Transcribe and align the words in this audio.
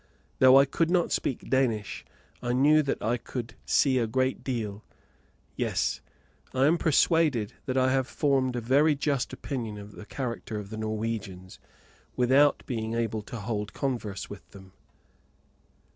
Though 0.39 0.57
I 0.57 0.65
could 0.65 0.89
not 0.89 1.11
speak 1.11 1.47
Danish 1.47 2.03
I 2.41 2.53
knew 2.53 2.81
that 2.81 3.03
I 3.03 3.17
could 3.17 3.53
see 3.67 3.99
a 3.99 4.07
great 4.07 4.43
deal; 4.43 4.83
yes, 5.55 6.01
I 6.55 6.65
am 6.65 6.79
persuaded 6.79 7.53
that 7.67 7.77
I 7.77 7.91
have 7.91 8.07
formed 8.07 8.55
a 8.55 8.61
very 8.61 8.95
just 8.95 9.31
opinion 9.31 9.77
of 9.77 9.91
the 9.91 10.07
character 10.07 10.57
of 10.57 10.71
the 10.71 10.77
Norwegians, 10.77 11.59
without 12.15 12.63
being 12.65 12.95
able 12.95 13.21
to 13.21 13.37
hold 13.41 13.73
converse 13.73 14.27
with 14.27 14.49
them. 14.49 14.73